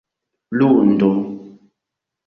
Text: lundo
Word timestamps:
lundo 0.57 1.11